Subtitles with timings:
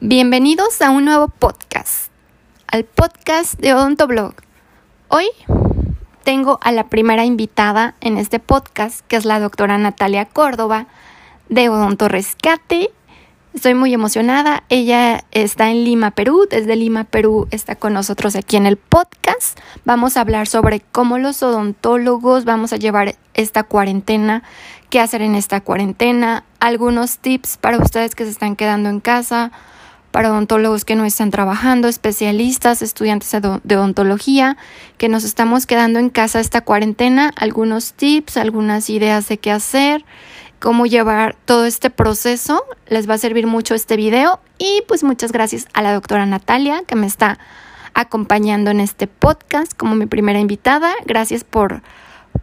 [0.00, 2.12] Bienvenidos a un nuevo podcast,
[2.68, 4.32] al podcast de Odontoblog.
[5.08, 5.26] Hoy
[6.22, 10.86] tengo a la primera invitada en este podcast, que es la doctora Natalia Córdoba
[11.48, 12.92] de Odonto Rescate.
[13.54, 14.62] Estoy muy emocionada.
[14.68, 16.46] Ella está en Lima, Perú.
[16.48, 19.58] Desde Lima, Perú está con nosotros aquí en el podcast.
[19.84, 24.44] Vamos a hablar sobre cómo los odontólogos vamos a llevar esta cuarentena,
[24.90, 29.50] qué hacer en esta cuarentena, algunos tips para ustedes que se están quedando en casa,
[30.18, 33.30] para odontólogos que no están trabajando, especialistas, estudiantes
[33.62, 34.56] de odontología,
[34.96, 40.04] que nos estamos quedando en casa esta cuarentena, algunos tips, algunas ideas de qué hacer,
[40.58, 42.64] cómo llevar todo este proceso.
[42.88, 46.82] Les va a servir mucho este video y pues muchas gracias a la doctora Natalia
[46.84, 47.38] que me está
[47.94, 50.94] acompañando en este podcast como mi primera invitada.
[51.06, 51.80] Gracias por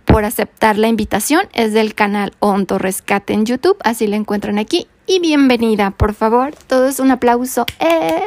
[0.06, 1.42] por aceptar la invitación.
[1.52, 4.88] Es del canal Onto Rescate en YouTube, así la encuentran aquí.
[5.08, 6.56] Y bienvenida, por favor.
[6.66, 7.66] Todo es un aplauso.
[7.80, 8.22] ¡Eh!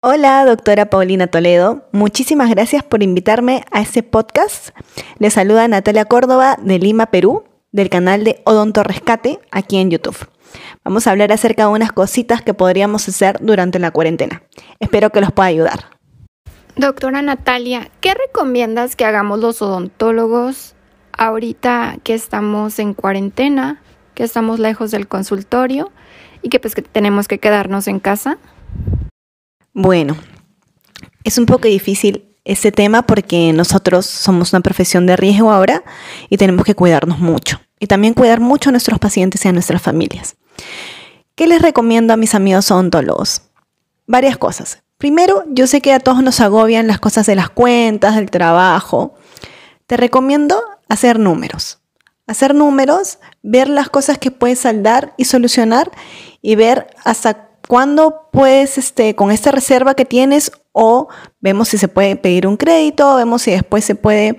[0.00, 1.84] Hola, doctora Paulina Toledo.
[1.92, 4.70] Muchísimas gracias por invitarme a este podcast.
[5.18, 10.16] Le saluda Natalia Córdoba de Lima, Perú, del canal de Odonto Rescate aquí en YouTube.
[10.84, 14.42] Vamos a hablar acerca de unas cositas que podríamos hacer durante la cuarentena.
[14.80, 15.84] Espero que los pueda ayudar.
[16.74, 20.74] Doctora Natalia, ¿qué recomiendas que hagamos los odontólogos
[21.12, 23.82] ahorita que estamos en cuarentena,
[24.20, 25.90] que estamos lejos del consultorio
[26.42, 28.36] y que pues que tenemos que quedarnos en casa?
[29.72, 30.14] Bueno,
[31.24, 35.82] es un poco difícil este tema porque nosotros somos una profesión de riesgo ahora
[36.28, 39.80] y tenemos que cuidarnos mucho y también cuidar mucho a nuestros pacientes y a nuestras
[39.80, 40.36] familias.
[41.34, 43.40] ¿Qué les recomiendo a mis amigos odontólogos?
[44.06, 44.82] Varias cosas.
[44.98, 49.14] Primero, yo sé que a todos nos agobian las cosas de las cuentas, del trabajo.
[49.86, 51.79] Te recomiendo hacer números.
[52.30, 55.90] Hacer números, ver las cosas que puedes saldar y solucionar
[56.40, 61.08] y ver hasta cuándo puedes, este, con esta reserva que tienes, o
[61.40, 64.38] vemos si se puede pedir un crédito, vemos si después se puede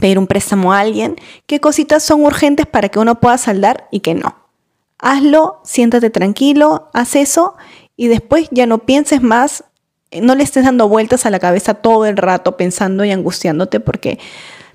[0.00, 1.16] pedir un préstamo a alguien,
[1.46, 4.36] qué cositas son urgentes para que uno pueda saldar y que no.
[4.98, 7.56] Hazlo, siéntate tranquilo, haz eso
[7.96, 9.64] y después ya no pienses más,
[10.22, 14.20] no le estés dando vueltas a la cabeza todo el rato pensando y angustiándote porque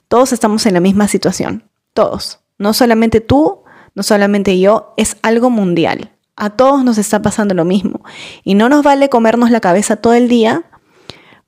[0.09, 1.68] todos estamos en la misma situación,
[1.99, 3.63] todos, no solamente tú,
[3.95, 6.11] no solamente yo, es algo mundial.
[6.35, 8.01] A todos nos está pasando lo mismo
[8.43, 10.63] y no nos vale comernos la cabeza todo el día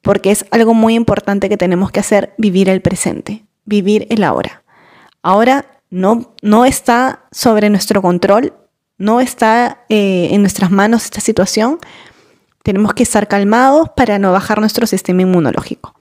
[0.02, 4.64] porque es algo muy importante que tenemos que hacer, vivir el presente, vivir el ahora.
[5.22, 8.54] Ahora no, no está sobre nuestro control
[9.02, 11.80] no está eh, en nuestras manos esta situación,
[12.62, 15.96] tenemos que estar calmados para no bajar nuestro sistema inmunológico.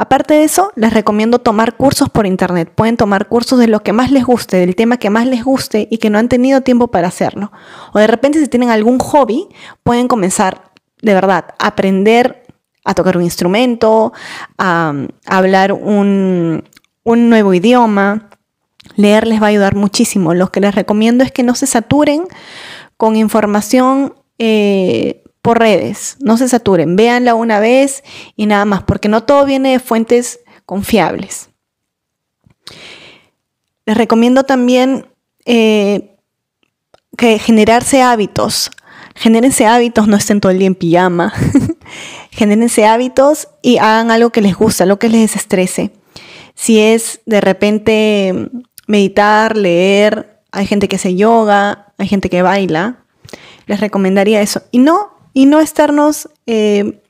[0.00, 2.72] Aparte de eso, les recomiendo tomar cursos por internet.
[2.74, 5.88] Pueden tomar cursos de lo que más les guste, del tema que más les guste
[5.90, 7.52] y que no han tenido tiempo para hacerlo.
[7.92, 9.46] O de repente si tienen algún hobby,
[9.82, 10.72] pueden comenzar
[11.02, 12.44] de verdad a aprender
[12.82, 14.14] a tocar un instrumento,
[14.56, 14.94] a,
[15.26, 16.64] hablar un,
[17.04, 18.30] un nuevo idioma,
[18.96, 20.32] Leer les va a ayudar muchísimo.
[20.32, 22.24] Lo que les recomiendo es que no se saturen
[22.96, 26.16] con información eh, por redes.
[26.20, 26.96] No se saturen.
[26.96, 28.02] Véanla una vez
[28.36, 31.50] y nada más, porque no todo viene de fuentes confiables.
[33.86, 35.06] Les recomiendo también
[35.44, 36.16] eh,
[37.16, 38.70] que generarse hábitos.
[39.14, 41.32] Genérense hábitos, no estén todo el día en pijama.
[42.30, 45.92] Genérense hábitos y hagan algo que les gusta, lo que les desestrese.
[46.54, 48.50] Si es de repente
[48.86, 53.04] meditar, leer, hay gente que hace yoga, hay gente que baila,
[53.66, 54.62] les recomendaría eso.
[54.70, 57.02] Y no, y no estarnos eh,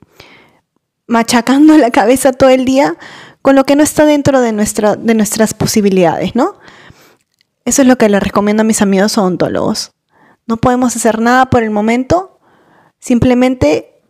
[1.07, 2.97] machacando la cabeza todo el día
[3.41, 6.55] con lo que no está dentro de, nuestra, de nuestras posibilidades, ¿no?
[7.65, 9.91] Eso es lo que les recomiendo a mis amigos odontólogos.
[10.47, 12.39] No podemos hacer nada por el momento,
[12.99, 14.01] simplemente,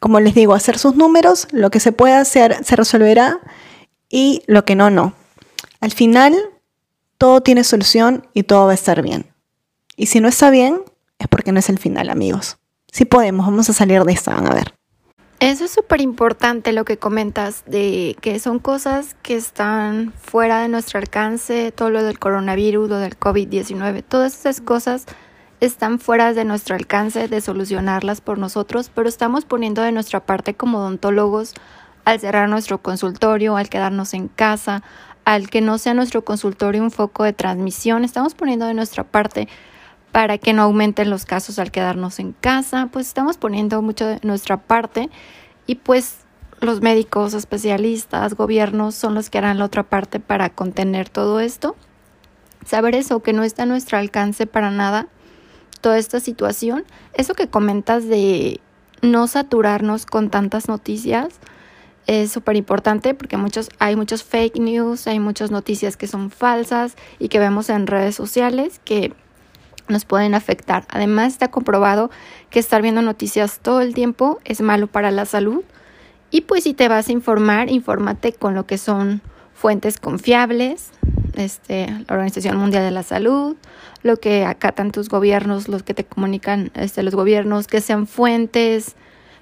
[0.00, 3.40] como les digo, hacer sus números, lo que se pueda hacer se resolverá
[4.08, 5.14] y lo que no, no.
[5.80, 6.34] Al final,
[7.18, 9.26] todo tiene solución y todo va a estar bien.
[9.96, 10.80] Y si no está bien,
[11.18, 12.58] es porque no es el final, amigos.
[12.94, 14.72] Si podemos, vamos a salir de esta, van a ver.
[15.40, 20.68] Eso es súper importante lo que comentas de que son cosas que están fuera de
[20.68, 25.06] nuestro alcance, todo lo del coronavirus, lo del COVID-19, todas esas cosas
[25.58, 30.54] están fuera de nuestro alcance de solucionarlas por nosotros, pero estamos poniendo de nuestra parte
[30.54, 31.54] como odontólogos
[32.04, 34.84] al cerrar nuestro consultorio, al quedarnos en casa,
[35.24, 38.04] al que no sea nuestro consultorio un foco de transmisión.
[38.04, 39.48] Estamos poniendo de nuestra parte
[40.14, 44.20] para que no aumenten los casos al quedarnos en casa, pues estamos poniendo mucho de
[44.22, 45.10] nuestra parte
[45.66, 46.18] y pues
[46.60, 51.74] los médicos, especialistas, gobiernos son los que harán la otra parte para contener todo esto.
[52.64, 55.08] Saber eso, que no está a nuestro alcance para nada,
[55.80, 56.84] toda esta situación.
[57.14, 58.60] Eso que comentas de
[59.02, 61.40] no saturarnos con tantas noticias
[62.06, 66.94] es súper importante porque muchos, hay muchos fake news, hay muchas noticias que son falsas
[67.18, 69.12] y que vemos en redes sociales que
[69.88, 70.84] nos pueden afectar.
[70.88, 72.10] Además está comprobado
[72.50, 75.62] que estar viendo noticias todo el tiempo es malo para la salud.
[76.30, 79.22] Y pues si te vas a informar, infórmate con lo que son
[79.54, 80.90] fuentes confiables,
[81.36, 83.56] este, la Organización Mundial de la Salud,
[84.02, 88.96] lo que acatan tus gobiernos, los que te comunican este, los gobiernos, que sean fuentes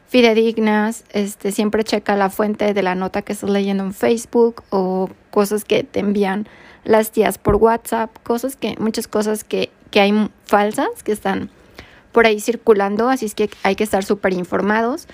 [0.07, 5.09] fidedignas, este, siempre checa la fuente de la nota que estás leyendo en Facebook o
[5.31, 6.47] cosas que te envían
[6.85, 11.51] las tías por WhatsApp, cosas que, muchas cosas que, que hay falsas, que están
[12.11, 15.07] por ahí circulando, así es que hay que estar súper informados.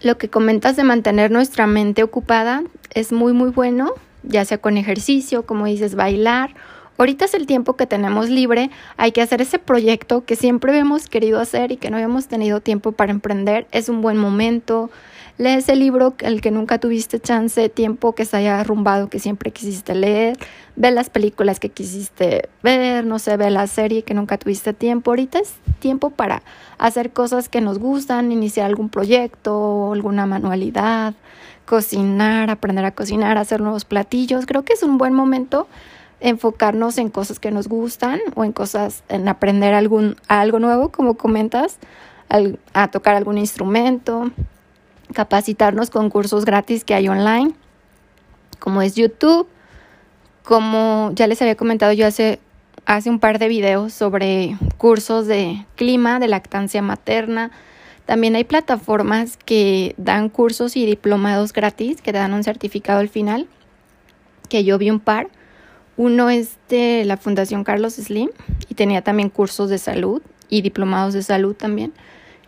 [0.00, 2.62] Lo que comentas de mantener nuestra mente ocupada
[2.94, 3.92] es muy muy bueno,
[4.22, 6.54] ya sea con ejercicio, como dices, bailar
[6.96, 11.08] Ahorita es el tiempo que tenemos libre, hay que hacer ese proyecto que siempre hemos
[11.08, 13.66] querido hacer y que no habíamos tenido tiempo para emprender.
[13.72, 14.90] Es un buen momento.
[15.36, 19.50] Lee ese libro, el que nunca tuviste chance, tiempo que se haya arrumbado, que siempre
[19.50, 20.36] quisiste leer.
[20.76, 25.10] Ve las películas que quisiste ver, no sé, ve la serie que nunca tuviste tiempo.
[25.10, 26.44] Ahorita es tiempo para
[26.78, 31.14] hacer cosas que nos gustan, iniciar algún proyecto, alguna manualidad,
[31.66, 34.46] cocinar, aprender a cocinar, hacer nuevos platillos.
[34.46, 35.66] Creo que es un buen momento
[36.20, 41.14] enfocarnos en cosas que nos gustan o en cosas, en aprender algún, algo nuevo, como
[41.14, 41.78] comentas,
[42.72, 44.30] a tocar algún instrumento,
[45.12, 47.52] capacitarnos con cursos gratis que hay online,
[48.58, 49.48] como es YouTube,
[50.42, 52.40] como ya les había comentado yo hace,
[52.86, 57.50] hace un par de videos sobre cursos de clima, de lactancia materna.
[58.06, 63.08] También hay plataformas que dan cursos y diplomados gratis, que te dan un certificado al
[63.08, 63.46] final,
[64.48, 65.28] que yo vi un par
[65.96, 68.30] uno es de la Fundación Carlos Slim
[68.68, 71.92] y tenía también cursos de salud y diplomados de salud también,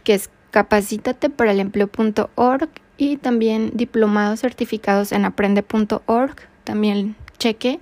[0.02, 7.78] que es capacítate para el empleo.org y también diplomados certificados en aprende.org, también cheque,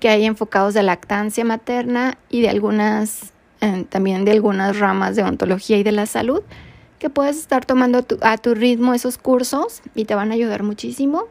[0.00, 5.22] que hay enfocados de lactancia materna y de algunas, eh, también de algunas ramas de
[5.22, 6.40] ontología y de la salud,
[6.98, 11.24] que puedes estar tomando a tu ritmo esos cursos y te van a ayudar muchísimo.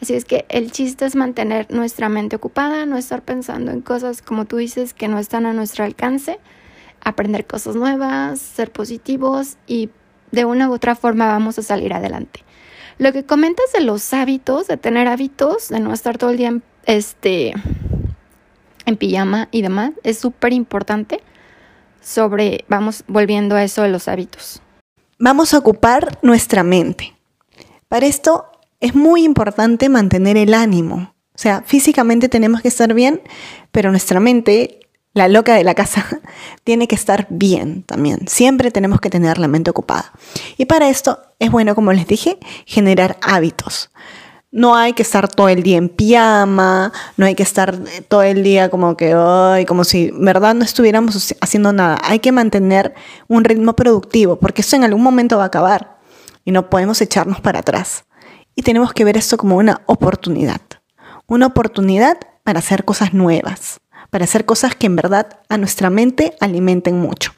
[0.00, 4.22] Así es que el chiste es mantener nuestra mente ocupada, no estar pensando en cosas
[4.22, 6.38] como tú dices que no están a nuestro alcance,
[7.02, 9.90] aprender cosas nuevas, ser positivos y
[10.32, 12.44] de una u otra forma vamos a salir adelante.
[12.98, 16.48] Lo que comentas de los hábitos, de tener hábitos, de no estar todo el día
[16.48, 17.54] en, este,
[18.86, 21.20] en pijama y demás, es súper importante
[22.02, 24.60] sobre, vamos volviendo a eso de los hábitos.
[25.18, 27.14] Vamos a ocupar nuestra mente.
[27.88, 28.46] Para esto
[28.80, 31.14] es muy importante mantener el ánimo.
[31.34, 33.22] O sea, físicamente tenemos que estar bien,
[33.72, 34.80] pero nuestra mente,
[35.12, 36.06] la loca de la casa,
[36.64, 38.28] tiene que estar bien también.
[38.28, 40.12] Siempre tenemos que tener la mente ocupada.
[40.56, 43.90] Y para esto es bueno, como les dije, generar hábitos.
[44.52, 47.78] No hay que estar todo el día en pijama, no hay que estar
[48.08, 51.98] todo el día como que, ay, como si verdad no estuviéramos haciendo nada.
[52.02, 52.94] Hay que mantener
[53.28, 55.98] un ritmo productivo, porque eso en algún momento va a acabar
[56.44, 58.04] y no podemos echarnos para atrás
[58.54, 60.60] y tenemos que ver esto como una oportunidad.
[61.26, 63.80] Una oportunidad para hacer cosas nuevas,
[64.10, 67.32] para hacer cosas que en verdad a nuestra mente alimenten mucho.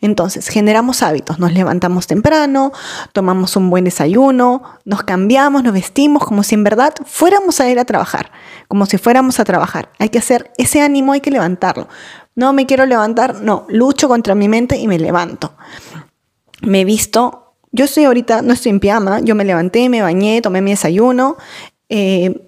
[0.00, 2.72] Entonces, generamos hábitos, nos levantamos temprano,
[3.12, 7.78] tomamos un buen desayuno, nos cambiamos, nos vestimos como si en verdad fuéramos a ir
[7.78, 8.30] a trabajar,
[8.68, 9.90] como si fuéramos a trabajar.
[9.98, 11.88] Hay que hacer ese ánimo, hay que levantarlo.
[12.34, 15.54] No me quiero levantar, no, lucho contra mi mente y me levanto.
[16.60, 17.46] Me visto
[17.76, 21.36] yo estoy ahorita, no estoy en pijama, yo me levanté, me bañé, tomé mi desayuno,
[21.90, 22.45] eh,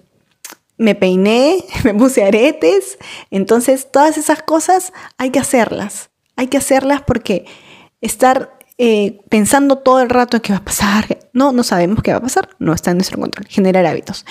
[0.79, 2.97] me peiné, me puse aretes.
[3.29, 6.09] Entonces, todas esas cosas hay que hacerlas.
[6.35, 7.45] Hay que hacerlas porque
[8.01, 12.11] estar eh, pensando todo el rato en qué va a pasar, no, no sabemos qué
[12.11, 13.45] va a pasar, no está en nuestro control.
[13.47, 14.25] Generar hábitos.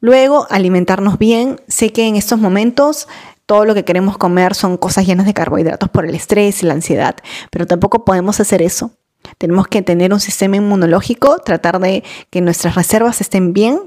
[0.00, 1.60] Luego, alimentarnos bien.
[1.68, 3.08] Sé que en estos momentos
[3.46, 6.74] todo lo que queremos comer son cosas llenas de carbohidratos por el estrés y la
[6.74, 7.16] ansiedad,
[7.50, 8.90] pero tampoco podemos hacer eso
[9.38, 13.80] tenemos que tener un sistema inmunológico, tratar de que nuestras reservas estén bien,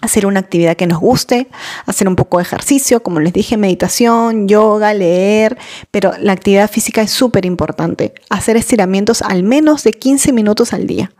[0.00, 1.48] hacer una actividad que nos guste,
[1.86, 5.58] hacer un poco de ejercicio, como les dije, meditación, yoga, leer,
[5.90, 8.14] pero la actividad física es súper importante.
[8.28, 11.12] Hacer estiramientos al menos de 15 minutos al día.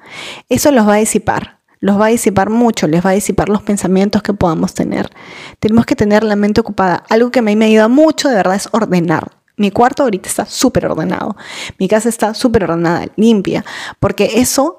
[0.48, 3.62] Eso los va a disipar, los va a disipar mucho, les va a disipar los
[3.62, 5.10] pensamientos que podamos tener.
[5.58, 7.04] Tenemos que tener la mente ocupada.
[7.08, 9.32] Algo que a mí me ayuda mucho, de verdad, es ordenar.
[9.56, 11.36] Mi cuarto ahorita está súper ordenado.
[11.78, 13.62] Mi casa está súper ordenada, limpia.
[13.98, 14.78] Porque eso,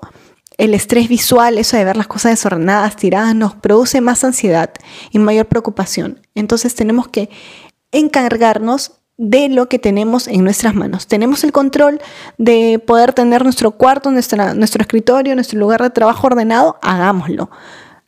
[0.61, 4.69] el estrés visual, eso de ver las cosas desordenadas, tiradas, nos produce más ansiedad
[5.09, 6.19] y mayor preocupación.
[6.35, 7.31] Entonces tenemos que
[7.91, 11.07] encargarnos de lo que tenemos en nuestras manos.
[11.07, 11.99] Tenemos el control
[12.37, 17.49] de poder tener nuestro cuarto, nuestro escritorio, nuestro lugar de trabajo ordenado, hagámoslo.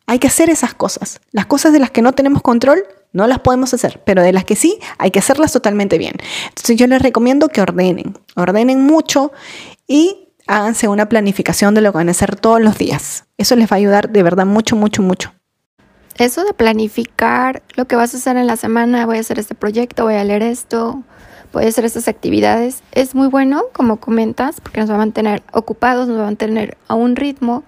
[0.05, 1.21] Hay que hacer esas cosas.
[1.31, 2.83] Las cosas de las que no tenemos control,
[3.13, 6.13] no las podemos hacer, pero de las que sí, hay que hacerlas totalmente bien.
[6.49, 9.31] Entonces yo les recomiendo que ordenen, ordenen mucho
[9.87, 13.25] y háganse una planificación de lo que van a hacer todos los días.
[13.37, 15.33] Eso les va a ayudar de verdad mucho, mucho, mucho.
[16.17, 19.55] Eso de planificar lo que vas a hacer en la semana, voy a hacer este
[19.55, 21.01] proyecto, voy a leer esto,
[21.51, 25.41] voy a hacer estas actividades, es muy bueno, como comentas, porque nos va a mantener
[25.53, 27.63] ocupados, nos va a mantener a un ritmo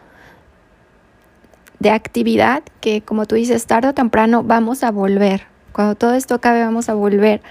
[1.79, 5.47] de actividad que, como tú dices, tarde o temprano vamos a volver.
[5.71, 7.41] Cuando todo esto acabe, vamos a volver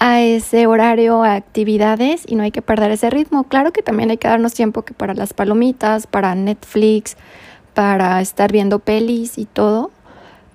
[0.00, 3.44] a ese horario, a actividades y no hay que perder ese ritmo.
[3.44, 7.16] Claro que también hay que darnos tiempo que para las palomitas, para Netflix,
[7.74, 9.90] para estar viendo pelis y todo,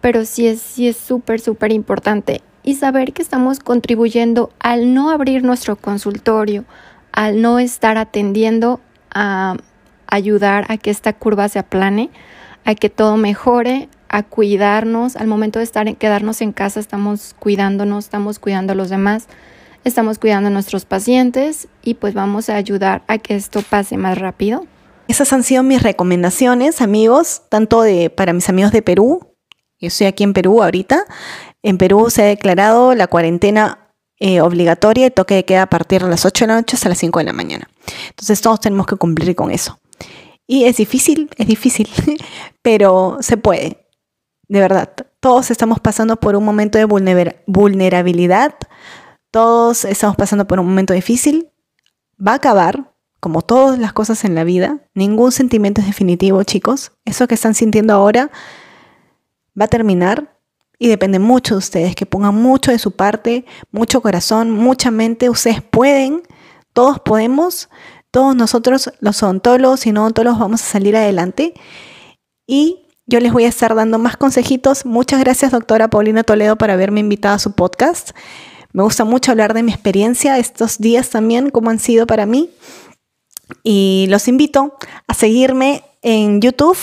[0.01, 5.11] pero sí es sí es súper súper importante y saber que estamos contribuyendo al no
[5.11, 6.65] abrir nuestro consultorio,
[7.11, 8.81] al no estar atendiendo
[9.13, 9.57] a
[10.07, 12.09] ayudar a que esta curva se aplane,
[12.65, 15.17] a que todo mejore, a cuidarnos.
[15.17, 19.27] Al momento de estar quedarnos en casa estamos cuidándonos, estamos cuidando a los demás,
[19.83, 24.17] estamos cuidando a nuestros pacientes y pues vamos a ayudar a que esto pase más
[24.17, 24.65] rápido.
[25.09, 29.35] Esas han sido mis recomendaciones, amigos, tanto de para mis amigos de Perú.
[29.79, 31.03] Yo estoy aquí en Perú ahorita.
[31.61, 36.01] En Perú se ha declarado la cuarentena eh, obligatoria y toque de queda a partir
[36.01, 37.69] de las 8 de la noche hasta las 5 de la mañana.
[38.09, 39.77] Entonces todos tenemos que cumplir con eso.
[40.47, 41.89] Y es difícil, es difícil,
[42.61, 43.84] pero se puede.
[44.47, 46.85] De verdad, todos estamos pasando por un momento de
[47.45, 48.55] vulnerabilidad,
[49.31, 51.49] todos estamos pasando por un momento difícil.
[52.25, 54.79] Va a acabar, como todas las cosas en la vida.
[54.93, 56.91] Ningún sentimiento es definitivo, chicos.
[57.05, 58.31] Eso que están sintiendo ahora
[59.59, 60.37] va a terminar
[60.77, 65.29] y depende mucho de ustedes, que pongan mucho de su parte, mucho corazón, mucha mente.
[65.29, 66.21] Ustedes pueden,
[66.71, 67.69] todos podemos,
[68.11, 71.53] todos nosotros, los odontólogos y no odontólogos, vamos a salir adelante.
[72.45, 74.85] Y yo les voy a estar dando más consejitos.
[74.85, 78.11] Muchas gracias, doctora Paulina Toledo, por haberme invitado a su podcast.
[78.73, 82.49] Me gusta mucho hablar de mi experiencia estos días también, cómo han sido para mí.
[83.63, 84.75] Y los invito
[85.07, 86.77] a seguirme en YouTube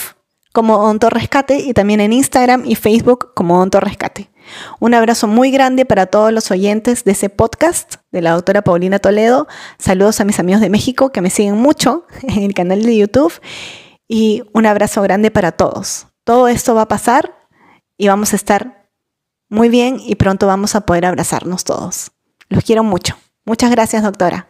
[0.53, 4.29] como Odonto Rescate y también en Instagram y Facebook como Odonto Rescate.
[4.79, 8.99] Un abrazo muy grande para todos los oyentes de ese podcast de la doctora Paulina
[8.99, 9.47] Toledo.
[9.77, 13.33] Saludos a mis amigos de México que me siguen mucho en el canal de YouTube.
[14.07, 16.07] Y un abrazo grande para todos.
[16.23, 17.35] Todo esto va a pasar
[17.97, 18.87] y vamos a estar
[19.49, 22.11] muy bien y pronto vamos a poder abrazarnos todos.
[22.49, 23.17] Los quiero mucho.
[23.45, 24.47] Muchas gracias, doctora.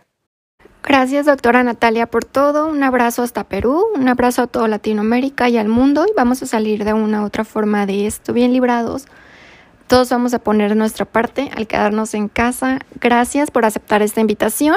[0.84, 2.68] Gracias, doctora Natalia, por todo.
[2.68, 6.06] Un abrazo hasta Perú, un abrazo a toda Latinoamérica y al mundo.
[6.08, 9.06] Y vamos a salir de una u otra forma de esto, bien librados.
[9.88, 12.80] Todos vamos a poner nuestra parte al quedarnos en casa.
[13.00, 14.76] Gracias por aceptar esta invitación.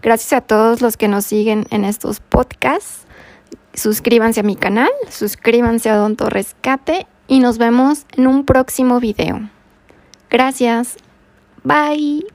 [0.00, 3.06] Gracias a todos los que nos siguen en estos podcasts.
[3.74, 9.48] Suscríbanse a mi canal, suscríbanse a Donto Rescate y nos vemos en un próximo video.
[10.30, 10.96] Gracias.
[11.64, 12.26] Bye.